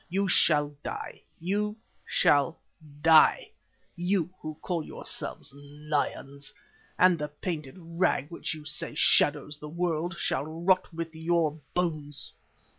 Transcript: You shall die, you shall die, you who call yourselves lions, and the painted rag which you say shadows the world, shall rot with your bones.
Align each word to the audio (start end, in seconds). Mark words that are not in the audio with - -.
You 0.09 0.27
shall 0.27 0.75
die, 0.81 1.21
you 1.39 1.77
shall 2.07 2.59
die, 3.03 3.51
you 3.95 4.31
who 4.39 4.55
call 4.59 4.83
yourselves 4.83 5.53
lions, 5.53 6.51
and 6.97 7.19
the 7.19 7.27
painted 7.27 7.75
rag 7.77 8.29
which 8.31 8.55
you 8.55 8.65
say 8.65 8.95
shadows 8.95 9.59
the 9.59 9.69
world, 9.69 10.17
shall 10.17 10.43
rot 10.43 10.91
with 10.91 11.13
your 11.15 11.59
bones. 11.75 12.33